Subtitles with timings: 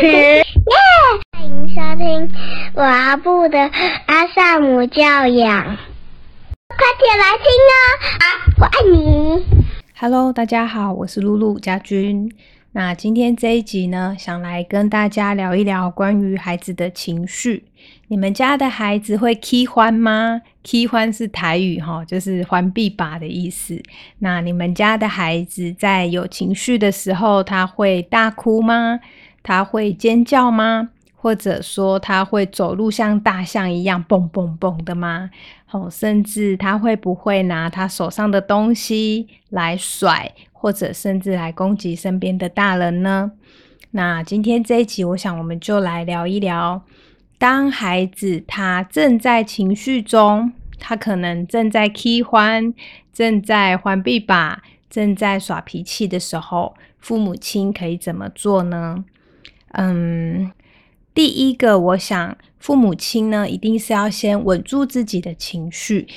[0.00, 0.42] 耶！
[1.36, 2.32] 欢迎收听
[2.72, 3.58] 我阿布的
[4.06, 7.74] 阿萨姆教养，快点来听哦！
[8.20, 8.24] 啊，
[8.58, 9.44] 我爱你。
[9.98, 12.32] Hello，大家好，我是露露家君。
[12.72, 17.64] 那今天这一集呢，想来跟大家聊一聊关于孩子的情绪。
[18.08, 23.82] 你们家的孩子会 key 欢吗？key 欢是台语哈，就是欢必拔的意思。
[24.20, 29.00] 那你们家的孩子在有情绪的时候，他会大哭吗？
[29.42, 30.90] 他会尖叫吗？
[31.16, 35.30] 或者说他会走路像大象一样蹦蹦蹦的吗？
[35.70, 40.32] 哦，甚至他会不会拿他手上的东西来甩？
[40.52, 43.32] 或者甚至来攻击身边的大人呢？
[43.92, 46.82] 那今天这一集，我想我们就来聊一聊，
[47.38, 52.72] 当孩子他正在情绪中，他可能正在 key 欢，
[53.12, 59.04] 正在欢必把，正在耍脾气的时候，父母亲可以怎么做呢？
[59.72, 60.50] 嗯，
[61.14, 66.08] 第一个，我想父母亲呢，一定是要先稳住自己的情绪。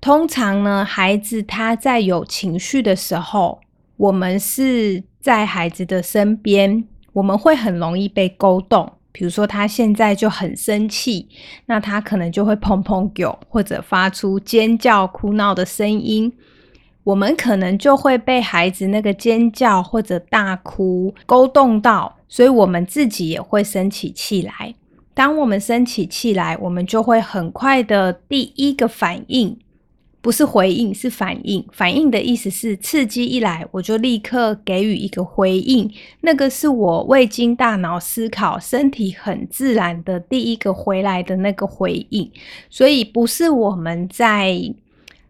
[0.00, 3.60] 通常呢，孩子他在有情绪的时候，
[3.96, 8.92] 我们是在孩子的身边，我们会很容易被勾动。
[9.10, 11.26] 比如说，他现在就很生气，
[11.64, 16.30] 那他可能就会砰砰叫，或者发出尖叫、哭闹的声音。
[17.06, 24.74] 我们可能就会被孩子那个尖叫或者大哭勾动到，所以我们自己也会生起气来。
[25.14, 29.56] 当我们生起气来，我们就会很快的第一个反应。
[30.20, 31.64] 不是回应，是反应。
[31.70, 35.88] 反应的意思是刺激一来，我就立刻给予一个回应。
[36.22, 42.28] 那个是我未经大脑思考，身体很自然的第一个回来的那个回应。
[42.68, 44.60] 所以不是我们在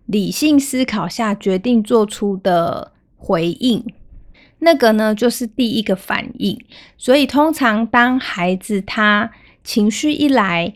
[0.06, 3.84] 理性思考下决定做出的回应，
[4.60, 6.58] 那个呢就是第一个反应。
[6.96, 9.30] 所以通常当孩子他
[9.62, 10.72] 情绪一来，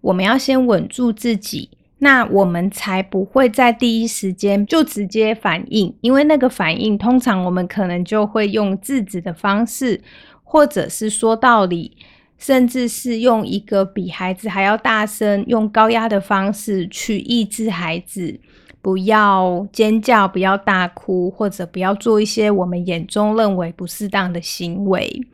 [0.00, 1.70] 我们要先稳住自己。
[2.02, 10.00] 那我们才不会在第一时间就直接反应，因为那个反应通常我们可能就会用制止的方式，
[10.42, 11.98] 或者是说道理，
[12.38, 18.40] 甚至是用一个比孩子还要大声、用高压的方式去抑制孩子，
[18.82, 25.26] 不要尖叫、不要大哭，或者不要做一些我们眼中认为不适当的行为。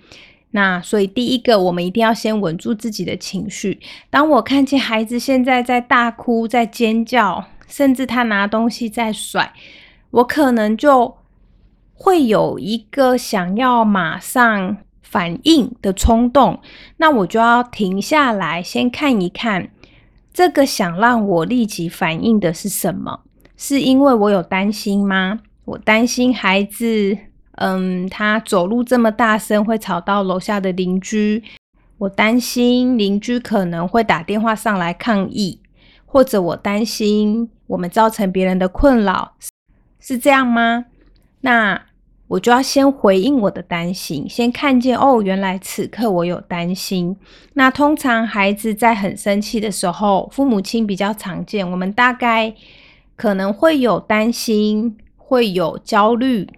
[0.50, 3.78] 那所以，第一个，我们一定要先稳住自己的情绪。
[4.08, 9.52] 当我看见孩子现在在大哭、在尖叫，甚至他拿东西在甩，
[10.10, 11.16] 我可能就
[11.92, 16.58] 会有一个想要马上反应的冲动。
[16.96, 19.68] 那我就要停下来，先看一看
[20.32, 23.20] 这个想让我立即反应的是什么？
[23.56, 25.40] 是因为我有担心吗？
[25.64, 27.16] 我担心孩子。
[27.58, 31.42] 嗯，他走路这么大声，会吵到楼下的邻居。
[31.96, 35.58] 我担心邻居可能会打电话上来抗议，
[36.04, 39.32] 或者我担心我们造成别人的困扰，
[39.98, 40.84] 是这样吗？
[41.40, 41.80] 那
[42.28, 47.16] 我就要先回应我的担心，先看见哦，原来此刻我有担心。
[47.54, 52.54] 那通常孩子在很生气的时候，父母亲比较常见，我们大概
[53.16, 56.48] 可能会有担心，会有焦虑。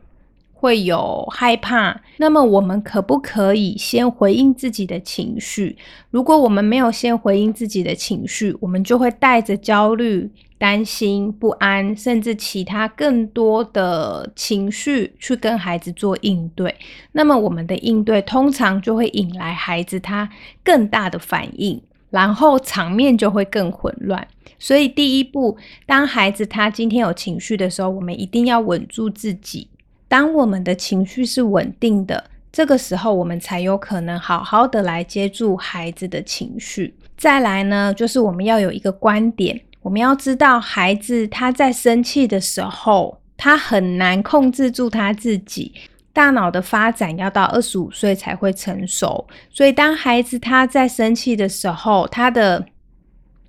[0.60, 5.76] 会有害怕，那么我们可不可以先回应自己的情绪？
[6.10, 16.74] 如果我们没有先回应自己的情绪，我们就会带着焦虑、担心、不安，甚至其他更多的情绪去跟孩子做应对。
[17.12, 20.28] 那么我们的应对通常就会引来孩子他
[20.64, 21.80] 更大的反应，
[22.10, 24.26] 然后场面就会更混乱。
[24.58, 29.68] 所以第一步，当孩子他今天有情绪的时候，我们一定要稳住自己。
[30.08, 36.94] 当我们的情绪是稳定的，这个时候我们才有可能好好的来接住孩子的情绪。
[37.16, 45.72] 再来呢，就是我们要有一个观点，我们要知道孩子他在生气的时候，他很难控制住他自己，
[46.18, 49.24] 大脑的发展要到二十五岁才会成熟。
[49.48, 52.66] 所以当孩子他在生气的时候，他的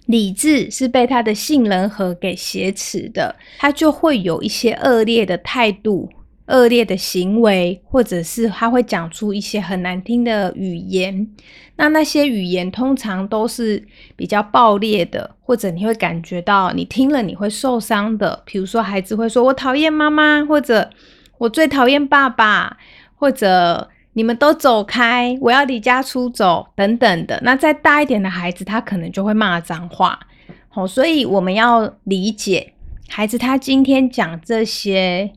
[0.06, 6.12] 理智是被他的杏仁核给挟持的，他就会有一些恶劣的态度。
[6.52, 11.28] 恶劣的行为，或者是他会讲出一些很难听的语言，
[11.76, 13.84] 那那些语言通常都是
[14.16, 18.42] 比较暴烈的，或者你会感觉到你听了你会受伤的。
[18.46, 20.90] 比如说，孩子会说“我讨厌妈妈”，或者
[21.40, 22.78] “我最讨厌爸爸”，
[23.18, 27.40] 或者“你们都走开，我要离家出走”等等的。
[27.44, 30.20] 那再大一点的孩子，他可能就会骂脏话。
[30.68, 32.74] 好，所以我们要理解
[33.08, 35.32] 孩子他今天讲这些。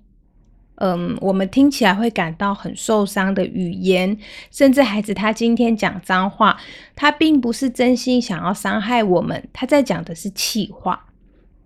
[0.76, 4.18] 嗯，我们听起来会感到很受伤的语言，
[4.50, 6.58] 甚至孩子他今天讲脏话，
[6.96, 11.04] 他并不是真心想要伤害我们，他在讲的是气话。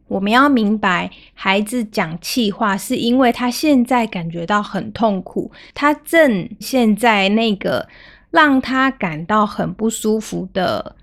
[0.09, 7.89] 我们要明白，孩子讲气话是因为他现在感觉到很痛苦，他正陷在那个
[8.31, 10.97] 让他感到很不舒服的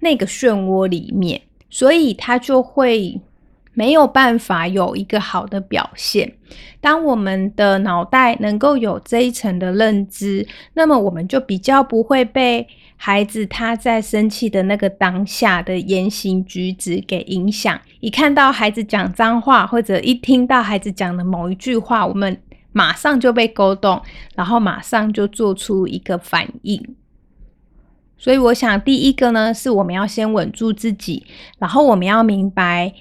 [0.00, 1.40] 那个漩涡里面，
[1.70, 3.20] 所以他就会。
[3.74, 6.34] 没有办法有一个好的表现。
[6.80, 12.66] 当我们的脑袋能够有这一层的认知，那么我们就比较不会被
[12.96, 17.80] 孩子他在生气的那个当下的言行举止给影响。
[18.00, 22.36] 一看到孩子讲脏话，或者一听到孩子讲的某一句话，我们
[22.72, 24.02] 马上就被勾动，
[24.34, 26.96] 然后马上就做出一个反应。
[28.18, 31.24] 所以，我想第一个呢，是我们要先稳住自己，
[31.58, 32.92] 然后我们要明白。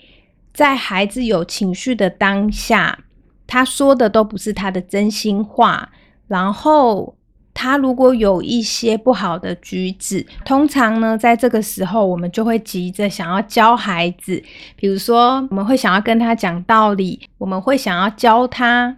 [0.54, 3.00] 在孩子有情绪的当下，
[3.48, 5.90] 他说的都不是他的真心话。
[6.28, 7.16] 然后，
[7.54, 14.42] 他如果有一些不好的举止，通常呢，在这个时候，我们就会急着想要教孩子。
[14.76, 18.98] 比如说，我们会想要跟他讲道理，我们会想要教他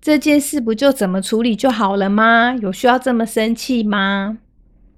[0.00, 2.54] 这件事不就怎么处理就好了吗？
[2.62, 4.38] 有需要这么生气吗？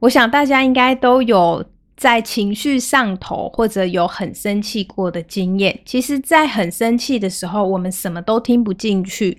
[0.01, 1.65] 我想大家应该都有。
[1.99, 9.37] 在情绪上头，或者有很生气过的经验，其实，在很生气的时候，我们什么都听不进去。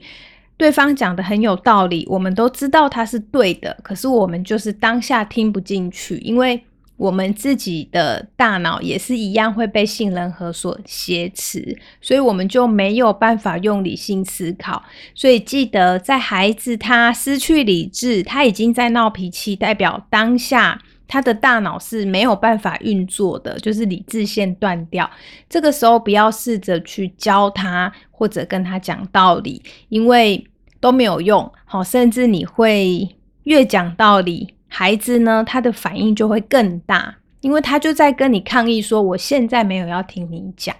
[0.57, 6.61] 对方讲的很有道理，我们都知道他是对的，可是我们就是当下听不进去，因为
[6.97, 14.83] 我们自己的大脑也是一样会被杏仁核所挟持，所以我们就没有办法用理性思考。
[15.15, 20.81] 所以记得，在孩子他失去理智，他已经在闹脾气，代表当下。
[21.09, 25.09] 他的大脑是没有办法运作的，就是理智线断掉。
[25.49, 30.45] 这个时候不要试着去教他或者跟他讲道理，因为
[30.79, 31.51] 都没有用。
[31.65, 33.09] 好，甚至你会
[33.45, 40.75] 越讲道理，孩子呢他的反应就会更大，因为他就在跟你抗议说：“我现在没有要听你讲。”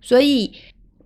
[0.00, 0.52] 所以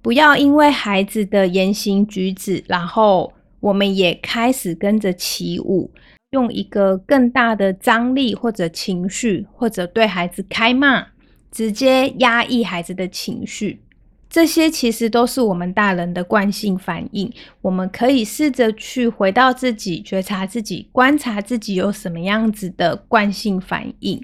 [0.02, 5.90] 不要因为孩子的言行举止，然后我们也开始跟着起舞。
[6.34, 11.06] 用一个更大的张力或者情绪，或者对孩子开骂，
[11.52, 13.80] 直接压抑孩子的情绪，
[14.28, 17.32] 这些其实都是我们大人的惯性反应。
[17.62, 24.20] 我们可以试着去回到自己，觉察自己，观察自己有什么样子的惯性反应，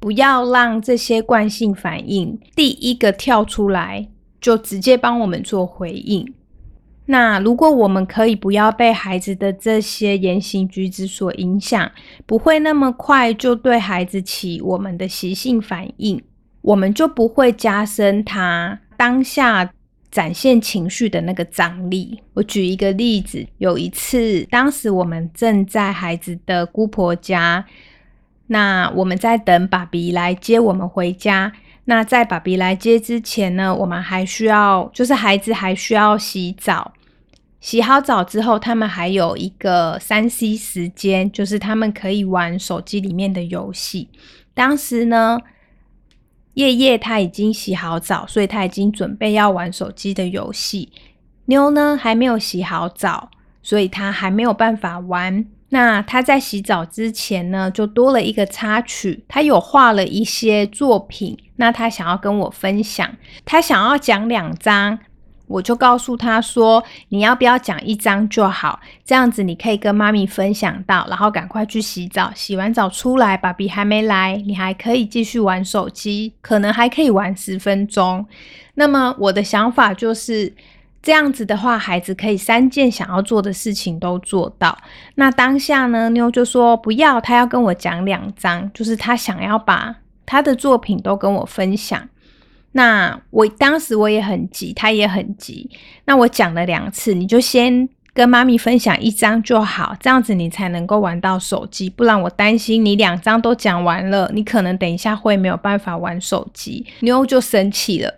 [0.00, 4.08] 不要让这些惯性反应第一个跳出来，
[4.40, 6.34] 就直接帮我们做回应。
[7.06, 11.92] 那如果我们可以不要被孩子的这些言行举止所影响，
[12.24, 16.22] 不会那么快就对孩子起我们的习性反应，
[16.62, 19.70] 我们就不会加深他当下
[20.10, 22.18] 展现情绪的那个张力。
[22.32, 27.66] 我举一个例子，有一次，当时我们正在孩子的姑婆家，
[28.46, 31.52] 那我们在等爸比来接我们回家。
[31.86, 36.94] 那在爸比来接之前呢，我们还需要，就是孩子还需要洗澡。
[37.60, 44.10] 洗好澡之后，他们还有一个三 C 时间，就是他们可以玩手机里面的游戏。
[44.52, 45.40] 当时呢，
[46.54, 50.92] 夜夜他已经洗好澡，所以他已经准备要玩手机的游戏。
[51.46, 53.30] 妞呢还没有洗好澡，
[53.62, 55.46] 所以他还没有办法玩。
[55.70, 63.10] 那他在洗澡之前呢，就多了一个插曲，他有画了一些作品，那他想要跟我分享，
[63.44, 64.96] 他想要讲两张，
[65.48, 78.24] 我就告诉他说，你要不要讲一张就好，这样子你可以跟妈咪分享到，然后赶快去洗澡，洗完澡出来，爸比还没来，你还可以继续玩手机，可能还可以玩十分钟。
[78.74, 80.54] 那么我的想法就是。
[81.04, 84.76] 这样子的话，孩子可以三件想要做的事情都做到。
[85.16, 92.08] 那当下呢，妞就说不要，他要跟我讲两张，就是他想要把他的作品都跟我分享。
[92.72, 95.68] 那我当时我也很急，他也很急。
[96.06, 101.90] 那我讲了两次，你就先跟妈咪分享一张就好，这样子你才能够玩到手机。
[101.90, 106.86] 不然我担心你两张都讲完了，你可能等一下会没有办法玩手机。
[107.00, 108.14] 妞就生气了。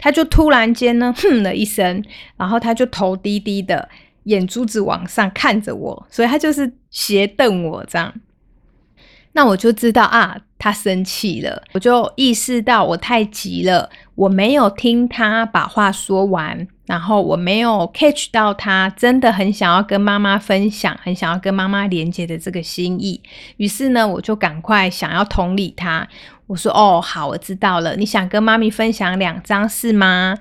[0.00, 2.02] 他就突然间呢，哼了一声，
[2.36, 3.88] 然后他就头低低的，
[4.24, 8.12] 眼珠子往上看着我，所以他就是斜瞪我这样。
[9.32, 23.22] 那我就知道啊，他生气了，我就意识到我太急了，我没有听他把话说完，然后我没有 catch 到他真的很想要跟妈妈分享，很想要跟妈妈连接的这个心意。
[23.58, 26.08] 于是呢，我就赶快想要同理他。
[26.48, 27.94] 我说：“哦，好，我知道了。
[27.94, 30.34] 你想跟妈咪分享两张是吗？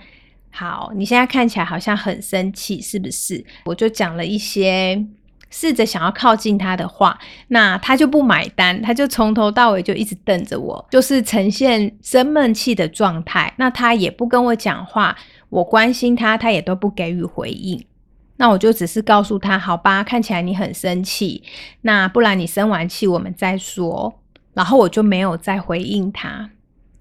[0.50, 3.46] 好，你现在看起来好像很生气，是不是？
[3.66, 5.06] 我就讲了一些
[5.52, 13.54] 试着想要靠近他的话，那他就不买单，他就从头到尾就一直瞪着我，就是呈现生闷气的状态。
[13.58, 15.16] 那他也不跟我讲话，
[15.50, 17.86] 我关心他，他也都不给予回应。
[18.38, 21.44] 那我就只是告诉他，好吧，看起来你很生气，
[21.82, 24.22] 那不然你生完气我们再说。
[24.54, 26.50] 然后我就没有再回应他。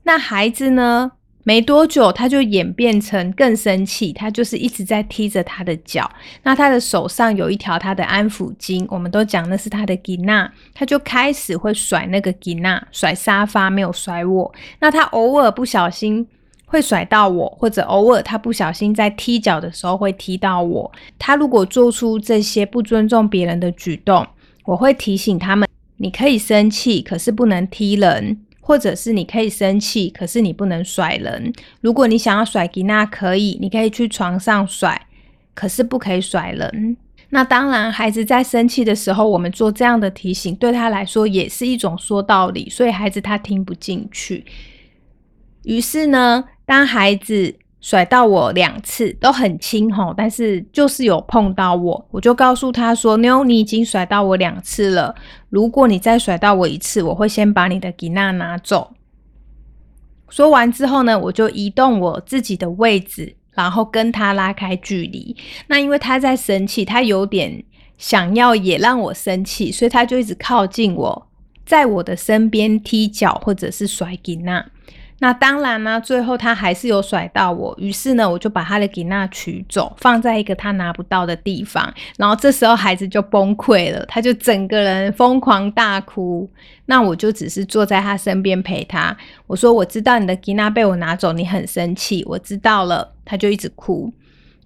[0.03, 1.13] 那孩子呢？
[1.45, 6.11] 没多久他就演变成更生气，他就是一直在踢着他的脚。
[6.43, 14.55] 那他的手上有一条他的安抚巾，我们都讲那是他的吉娜，他就开始会甩那个吉娜，甩沙发，没有甩我。
[14.79, 16.27] 那他偶尔不小心
[16.69, 20.93] 会甩到我，或者偶尔他不小心在踢脚的时候会踢到我。
[21.19, 24.25] 他如果做出这些不尊重别人的举动，
[24.65, 28.39] 我会提醒他们：你可以生气，可是不能踢人。
[28.61, 31.51] 或者是你可以生气，可是你不能甩人。
[31.81, 35.07] 如果你想要甩吉娜，可以，你可以去床上甩，
[35.55, 36.95] 可是不可以甩人。
[37.31, 44.45] 那当然，孩子在生气的时候，我们做这样的提醒，对他来说也是一种说道理，所以孩子他听不进去。
[45.65, 47.57] 于是呢，当孩子。
[47.81, 55.15] 甩到我两次都很轻吼，但是就是有碰到我，我就告诉他说：“妞，你已经甩到我两次了，
[55.49, 58.95] 如果你再甩到我一次，我会先把你的吉娜拿走。”
[60.29, 65.37] 说完之后呢，我就移动我自己的位置，然后跟他拉开距离。
[65.69, 67.63] 那因为他在生气，他有点
[67.97, 71.29] 想要也让我生气，所以他就一直靠近我，
[71.65, 74.67] 在我的身边踢脚或者是甩吉娜。
[75.21, 81.93] 那当然呢，最后他还是有甩到我，于是呢，我就把他的吉娜取走，放在一个他拿不到的地方。
[82.17, 86.49] 然后这时候孩子就崩溃了，他就整个人疯狂大哭。
[86.87, 89.15] 那我就只是坐在他身边陪他。
[89.47, 94.11] 我说：“我知道你的吉娜被我拿走，你很生气，我知道了。”他就一直哭。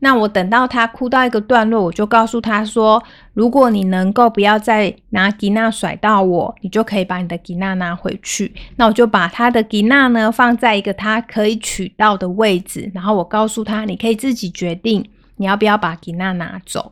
[0.04, 3.00] 那我等到他哭到一个段落，我就告诉他说
[3.34, 16.90] ：“如果你能够不要再拿吉娜甩到我，你就可以把你的吉娜拿回去。”那我就把他的吉娜呢放在一个他可以取到的位置，然后我告诉他：“你可以自己决定你要不要把吉娜拿走。”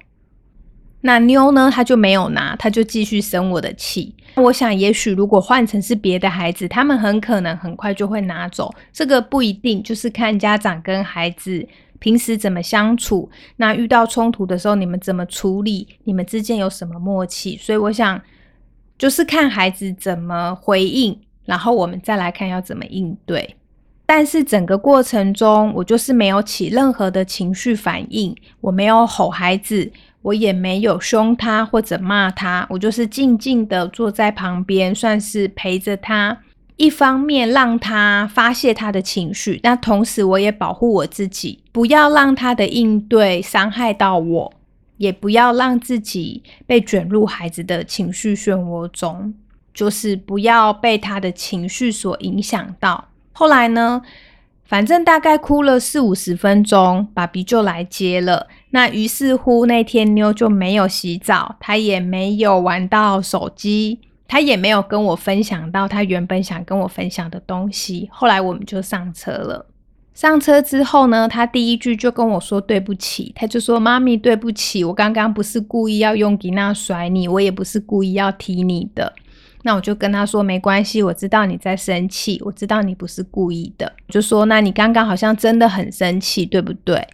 [1.03, 4.15] 那妞呢，他就没有拿，他就继续生我的气。
[4.37, 8.73] 我想，也许如果换成是别的孩子，他们很可能很快就会拿走。
[8.93, 11.67] 这个不一定，就是看家长跟孩子。
[12.01, 13.31] 平时怎么相处？
[13.57, 15.87] 那遇到冲突的时候，你们怎么处理？
[16.03, 17.57] 你们之间有什么默契？
[17.57, 18.21] 所以我想，
[18.99, 23.55] 就是看孩子怎么回应，然后我们再来看要怎么应对。
[24.07, 29.93] 但是整个过程中，我就是没有起任何的情绪反应，我没有吼孩子，
[30.23, 36.37] 我也没有凶他或者骂他，我就是静静的坐在旁边，算是陪着他。
[36.81, 44.53] 一方面让他发泄他的情绪，那同时我也保护我自己，不要让他的应对伤害到我，
[44.97, 49.35] 也不要让自己被卷入孩子的情绪漩涡中，
[49.75, 53.09] 就是不要被他的情绪所影响到。
[53.33, 54.01] 后来呢，
[54.65, 58.47] 反正大概哭了四五十分钟，爸比就来接了。
[58.71, 63.99] 那于是乎那天妞就没有洗澡，她也没有玩到手机。
[64.31, 68.09] 他也没有跟我分享到他原本想跟我分享的东西。
[68.13, 69.67] 后来我们就上车了。
[70.15, 73.33] 上车之后呢，他第一句就跟我说对不起。
[73.35, 79.13] 他就说：“妈咪，对不起，我刚刚不是故意要用吉娜甩你，我也不是故意要踢你的。”
[79.63, 87.05] 那我就跟他说：“没关系，我知道你在生气，我知道你不是故意的。”就说：“那你刚刚好像真的很生气，对不对？”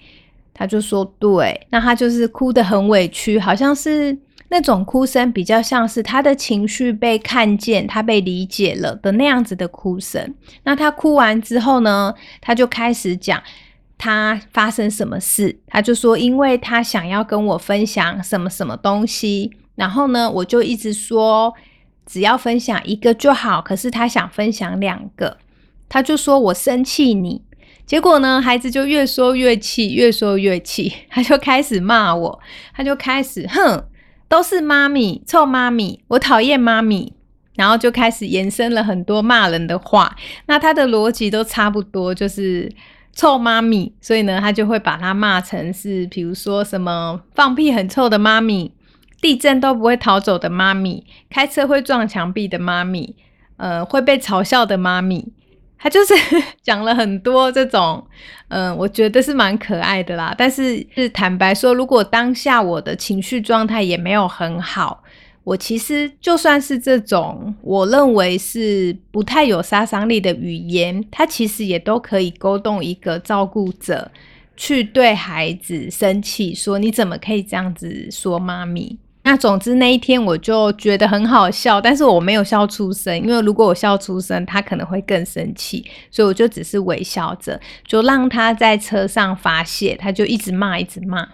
[0.52, 4.18] 他就说：“对。”那他就是哭得很委屈，好像是。
[4.48, 10.34] 那种哭声比较像是他的情绪被看见，他被理解了的那样子的哭声。
[10.62, 13.42] 那他哭完之后呢，他就开始讲
[13.98, 15.58] 他发生什么事。
[15.66, 21.52] 他就说，因为他想要跟我分享什么什么东西，然后呢，我就一直说
[22.06, 23.60] 只要分享一个就好。
[23.60, 25.38] 可是他想分享两个，
[25.88, 27.42] 他就说我生气你。
[27.84, 32.40] 结果呢，孩子就越说越气，越说越气，他就开始骂我，
[32.72, 33.84] 他就开始哼。
[34.28, 37.12] 都是妈咪，臭妈咪，我讨厌妈咪，
[37.54, 40.16] 然后就开始延伸了很多骂人的话。
[40.46, 42.70] 那他的逻辑都差不多，就是
[43.12, 48.72] 臭妈咪，所以呢，他就会把它骂成是，比如说什么放屁很臭的妈咪，
[49.20, 53.14] 地震都不会逃走的妈咪，开车会撞墙壁的妈咪，
[53.56, 55.32] 呃，会被嘲笑的妈咪。
[55.78, 56.14] 他就是
[56.62, 58.04] 讲了很多这种，
[58.48, 60.34] 嗯，我觉得是蛮可爱的啦。
[60.36, 65.02] 但是是坦白说，如果当下我的情绪状态也没有很好，
[65.44, 74.10] 我其实就算是这种我认为是不太有杀伤力的语言，它其实也都可以勾动一个照顾者
[74.56, 78.98] 去对孩子生气，说你怎么可以这样子说妈咪？
[79.26, 91.26] 那总之那一天我就觉得很好笑，但是我没有笑出声，因为如果我笑出声，他可能会更生气，所以我就只是微笑着，就让他在车上发泄，他就一直骂，一直骂。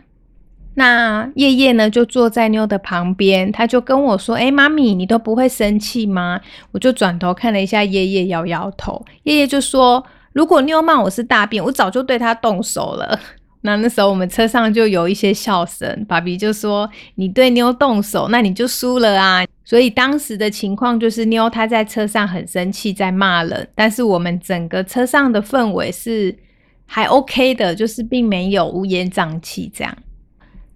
[0.72, 6.40] 那叶叶呢，就坐在妞的旁边，他就跟我说：“哎，妈咪，你都不会生气吗？”
[6.72, 9.04] 我就转头看了一下叶叶，摇摇头。
[9.24, 13.20] 叶叶就说：“如果妞骂我是大便，我早就对他动手了。”
[13.64, 26.36] 那那时候我们车上就有一些笑声，爸比就说：“你对妞动手，那你就输了啊！”所以当时的情况就是妞她在车上很生气，在骂人，但是我们整个车上的氛围是
[26.86, 29.96] 还 OK 的，就是并没有乌烟瘴气这样。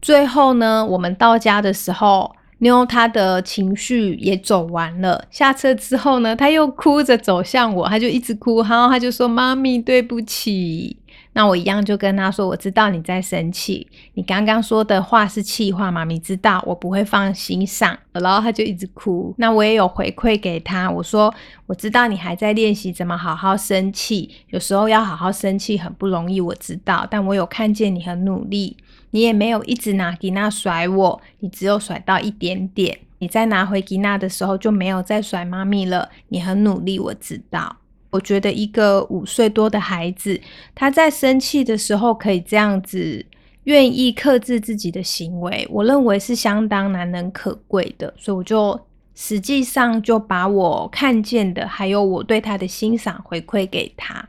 [0.00, 5.24] 最后呢，我们到家的时候，妞她的情绪也走完了。
[5.32, 10.96] 下车之后呢，她又哭着走向我，她就一直哭，然后她就说：“妈咪，对不起。”
[11.36, 19.34] 那我一样就跟他说：“我知道你在生气，你刚刚说的话是气话，妈咪知道，我不会放心上。”然后他就一直哭。
[19.36, 21.32] 那我也有回馈给他，我说
[21.68, 27.06] ：“我知道你还在练习怎么好好生气，有时候要好好生气很不容易，我知道。
[27.10, 28.78] 但我有看见你很努力，
[29.10, 32.98] 你也没有一直拿吉娜甩我，你只有甩到一点点。
[33.18, 36.08] 你再拿回吉娜的时候就没有再甩妈咪了。
[36.28, 37.76] 你很努力，我知道。”
[38.16, 40.40] 我觉得一个五岁多的孩子，
[40.74, 43.24] 他在生气的时候可以这样子，
[43.64, 48.12] 愿意克制自己的行为，我认为是相当难能可贵的。
[48.16, 48.80] 所以我就
[49.14, 54.26] 实际上就把我看见的，还有我对他的欣赏回馈给他。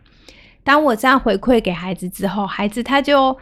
[0.66, 3.38] 当我这样回馈给孩子之后，孩子他就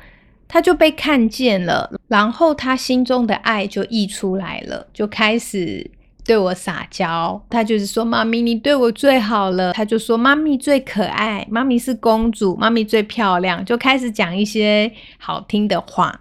[0.47, 5.89] 他就被看见了，然后他心中的爱就溢出来了，就开始。
[6.25, 16.19] 对我撒娇，他就是说：“妈咪，你对我最好了。”他就说：“妈咪最可爱，妈咪是公主，妈咪最漂亮。”就开始讲一些好听的话。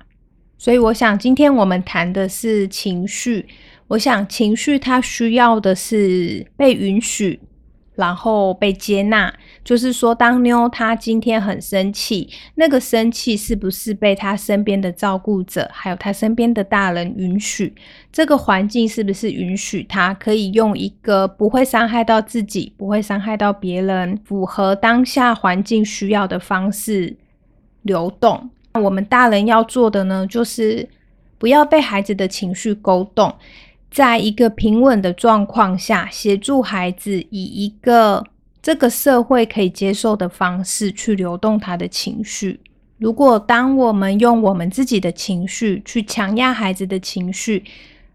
[0.59, 3.47] 所以，我想今天我们谈的是情绪。
[3.89, 7.41] 我想情绪它需要的是被允许。
[7.97, 9.33] 然后被接纳，
[9.63, 17.75] 就是说，当妞她今天很生气，那个生气是不是被她身边的照顾者，还有她身边的大人允许？
[18.11, 27.17] 这个环境是不是允许她可以用一个不会伤害到自己、不会伤害到别人、符合当下环境需要的方式
[27.83, 28.51] 流动？
[28.75, 30.89] 我们大人要做的呢，就是
[31.39, 33.33] 不要被孩子的情绪勾动。
[33.95, 38.27] 在一个平稳的状况下，协助孩子以一个
[38.61, 42.59] 这个社会可以接受的方式去流动他的情绪。
[42.99, 47.63] 如果当我们用我们自己的情绪去强压孩子的情绪，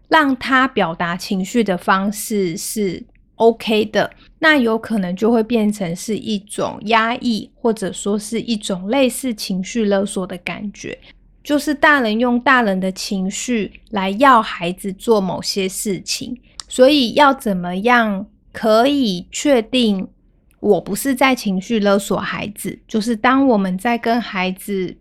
[0.08, 3.02] 让他表达情绪的方式是
[3.36, 10.98] OK 的，那有可能就会变成是一种压抑，或者说是一种类似情绪勒索的感觉。
[11.42, 20.06] 就是大人用大人的情绪来要孩子做某些事情，所以要怎么样可以确定
[20.60, 22.78] 我不是在情绪勒索孩子？
[22.86, 24.94] 就是当我们在跟孩子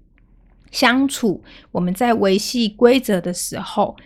[0.72, 3.98] 相处，我们在维系规则的时候，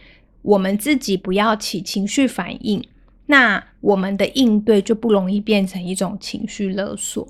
[0.42, 2.84] 我们自己不要起情绪反应，
[3.28, 7.28] 那我们的应对就不容易变成一种情绪勒索。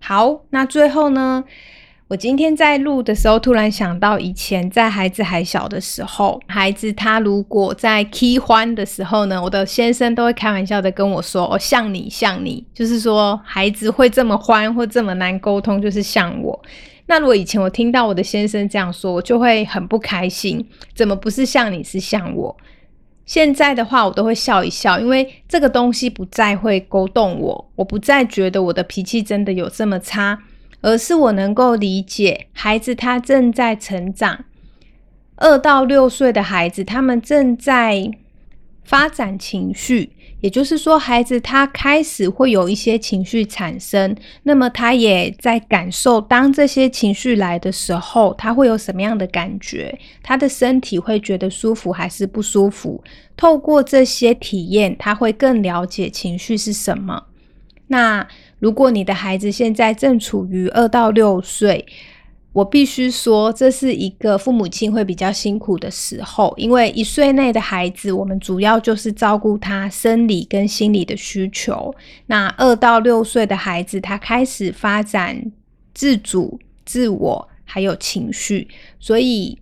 [0.00, 1.44] 好，那最后呢？
[2.06, 16.62] 我今天在录的时候，突然想到以前在孩子还小的时候，孩子他如果在 key 欢的时候呢，我的先生都会开玩笑的跟我说：“哦，像你，像你，就是说孩子会这么欢或这么难沟通，就是像我。”
[17.06, 20.66] 那如果以前我听到我的先生这样说，我就会很不开心。
[20.94, 22.54] 怎么不是像你，是像我？
[23.24, 30.38] 现在的话，我都会笑一笑，因为这个东西不再会勾动我，我不再觉得我的脾气真的有这么差。
[30.84, 34.44] 而是我能够理解孩子他正在成长，
[35.36, 38.10] 二到六岁的孩子他们正在
[38.84, 40.10] 发展情绪，
[40.42, 49.98] 也就是说，孩子他开始会有一些情绪产生，那么他也在感受，当这些情绪来的时候，他会有什么样的感觉？
[50.22, 53.02] 他的身体会觉得舒服还是不舒服？
[53.38, 57.24] 透过这些体验，他会更了解情绪是什么。
[57.86, 58.26] 那
[58.58, 61.84] 如果你的孩子现在正处于二到六岁，
[62.52, 71.94] 我必须说，这是一个父母亲会比较辛苦的时候，因为一岁内的孩子，我们主要就是照顾他生理跟心理的需求。
[72.26, 75.50] 那二到六岁的孩子，他开始发展
[75.92, 78.68] 自主、自我还有情绪，
[79.00, 79.58] 所以。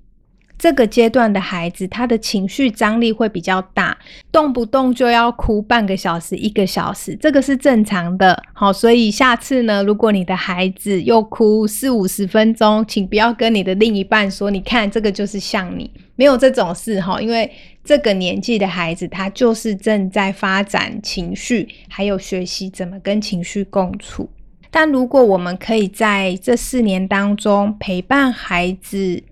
[0.63, 3.99] 这个阶段的孩子，他的情绪张力会比较大，
[4.31, 8.41] 动不动就要哭半个小时、一个小时，这个是正常的。
[8.53, 17.51] 好，所以下次呢，如果你的孩子又哭四五十分钟，请不要跟你的另一半说，你看这个就是像你，没有这种事哈，因为
[17.83, 24.31] 这个年纪的孩子，他就是正在发展情绪，还有学习怎么跟情绪共处。
[24.71, 29.23] 但如果我们可以在这四年当中陪伴孩子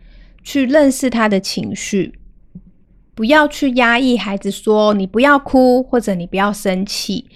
[0.42, 2.14] 去认识他的情绪，
[3.14, 7.26] 不要去压抑孩子说你不要哭或者你不要生气，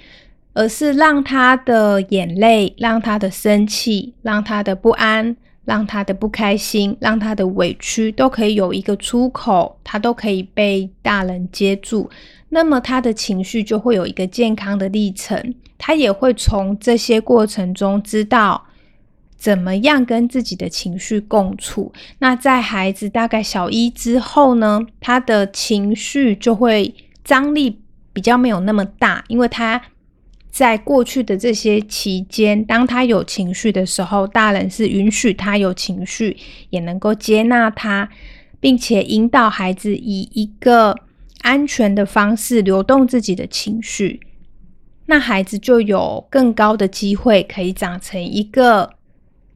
[0.52, 12.08] 而是让他的眼泪、让他的生气、让他的不安、让他的不开心、让他的委屈都可以有一个出口，他都可以被大人接住，
[12.48, 15.54] 那么他的情绪就会有一个健康的历程。
[15.76, 18.64] 他也会从这些过程中知道
[19.44, 21.92] 怎么样跟自己的情绪共处。
[22.18, 27.78] 那在孩子大概小一之后呢，他的情绪就会张力
[28.14, 29.82] 比较没有那么大，因为他
[30.50, 36.38] 在过去的这些期间，当他有情绪的时候，大人是允许他有情绪，
[36.70, 38.08] 也能够接纳他，
[38.60, 40.96] 并且引导孩子以一个
[41.42, 44.20] 安全的方式流动自己的情绪。
[45.04, 48.94] 那孩子就有更高的机会可以长成一个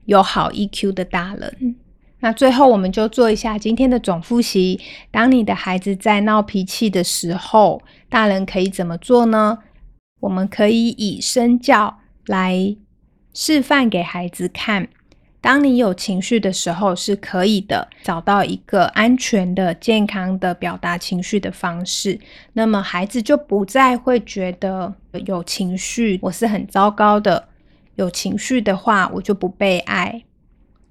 [0.08, 1.76] 有好 EQ 的大人。
[2.20, 4.80] 那最后，我们就做一下今天的总复习。
[5.10, 9.58] 当你的孩子在闹脾气的时候，大人可以怎么做呢？
[10.20, 12.74] 我们可以以身教来
[13.34, 14.88] 示范给孩子看。
[15.40, 22.18] 当你有情绪的时候，是可以的，找到一个安全的、健康的表达情绪的方式，
[22.54, 24.92] 那么孩子就不再会觉得
[25.26, 27.48] 有情绪我是很糟糕的，
[27.98, 30.24] 有情绪的话我就不被爱，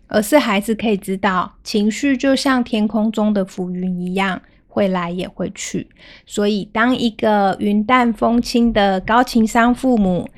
[0.08, 5.90] 而是孩子可以知道，情绪就像天空中的浮云一样，会来也会去。
[6.26, 10.30] 所以，当一个云淡风轻的高情商父母，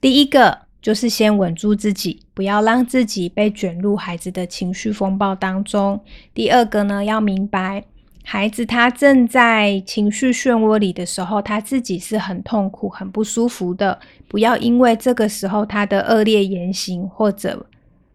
[0.00, 0.70] 第一个。
[0.82, 6.00] 就是先稳住自己，不要让自己被卷入孩子的情绪风暴当中。
[6.32, 7.84] 第二个呢，要明白
[8.22, 13.98] 孩子他正在情绪漩涡里的时候，他自己是很痛苦、很不舒服的。
[14.28, 17.66] 不要因为这个时候他的恶劣言行或者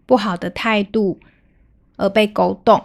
[0.06, 1.20] 不好的态度
[1.98, 2.82] 而被勾动。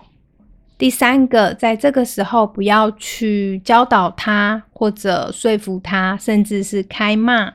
[0.77, 7.53] 第三个，在这个时候不要去教导他或者说服他，甚至是开骂。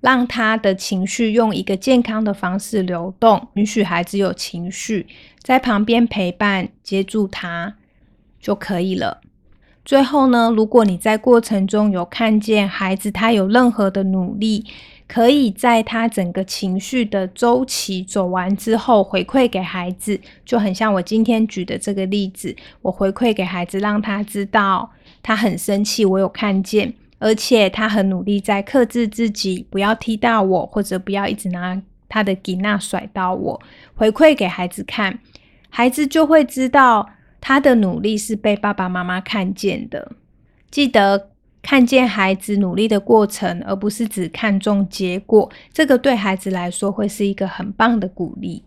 [0.00, 5.06] 让他的情绪用一个健康的方式流动，允许孩子有情绪，
[5.42, 7.74] 在旁边陪伴、接住他
[8.44, 9.22] 就可以了。
[9.86, 14.66] 最后呢，如果你在过程中有看见孩子他有任何的努力，
[15.08, 24.90] 可以在他整个情绪的周期走完之后回馈给孩子，就很像我今天举的这个例子，我回馈给孩子，让他知道
[25.22, 26.92] 他很生气，我有看见。
[27.20, 33.58] 而且他很努力在克制自己，不要踢到我，或者不要一直拿他的吉娜甩到我。
[33.94, 35.18] 回馈给孩子看，
[35.70, 37.08] 孩子就会知道
[37.46, 40.12] 他的努力是被爸爸妈妈看见的。
[40.70, 41.28] 记得
[41.60, 45.50] 看见孩子努力的过程，而不是只看重结果。
[45.70, 48.64] 这个对孩子来说会是一个很棒的鼓励。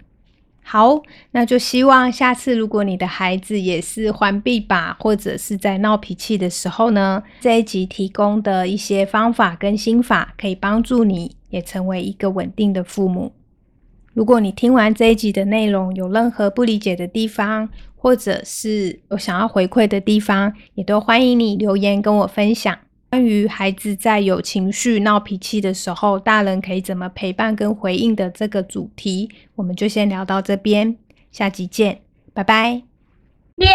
[0.62, 13.34] 好，那就希望下次如果你的孩子也是还臂把，或者是在闹脾气的时候呢，这一集提供的一些方法跟心法，可以帮助你也成为一个稳定的父母。
[14.14, 17.70] 如果你听完这一集的内容有任何不理解的地方，
[18.08, 22.74] 或者是有想要回馈的地方，也都欢迎你留言跟我分享。
[23.10, 30.96] 关于孩子在有情绪、闹脾气的时候，大人可以怎么陪伴跟回应的这个主题，我们就先聊到这边，
[31.34, 32.00] 下集见，
[32.34, 32.82] 拜拜。
[33.58, 33.66] 谢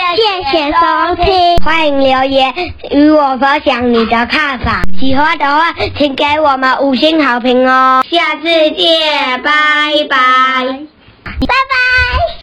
[0.51, 2.55] 谢收听，欢迎留言
[2.90, 4.83] 与我分享你的看法。
[4.99, 8.03] 喜欢的话，请给我们五星好评哦。
[8.11, 9.53] 下次见，拜
[10.09, 10.87] 拜，
[11.25, 12.42] 拜拜。